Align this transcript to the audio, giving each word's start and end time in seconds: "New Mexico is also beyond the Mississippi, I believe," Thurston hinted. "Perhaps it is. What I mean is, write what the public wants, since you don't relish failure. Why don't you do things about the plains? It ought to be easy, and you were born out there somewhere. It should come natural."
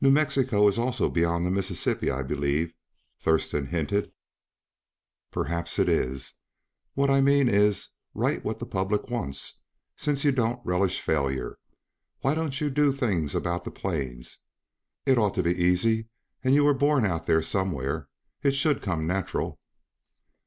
"New 0.03 0.09
Mexico 0.09 0.67
is 0.67 0.79
also 0.79 1.09
beyond 1.11 1.45
the 1.45 1.51
Mississippi, 1.51 2.09
I 2.09 2.23
believe," 2.23 2.73
Thurston 3.19 3.67
hinted. 3.67 4.11
"Perhaps 5.29 5.77
it 5.77 5.87
is. 5.87 6.33
What 6.95 7.11
I 7.11 7.21
mean 7.21 7.47
is, 7.47 7.89
write 8.15 8.43
what 8.43 8.57
the 8.57 8.65
public 8.65 9.11
wants, 9.11 9.61
since 9.95 10.23
you 10.23 10.31
don't 10.31 10.59
relish 10.65 10.99
failure. 11.01 11.59
Why 12.21 12.33
don't 12.33 12.59
you 12.59 12.71
do 12.71 12.91
things 12.91 13.35
about 13.35 13.63
the 13.63 13.69
plains? 13.69 14.39
It 15.05 15.19
ought 15.19 15.35
to 15.35 15.43
be 15.43 15.53
easy, 15.55 16.09
and 16.43 16.55
you 16.55 16.63
were 16.63 16.73
born 16.73 17.05
out 17.05 17.27
there 17.27 17.43
somewhere. 17.43 18.09
It 18.41 18.55
should 18.55 18.81
come 18.81 19.05
natural." 19.05 19.59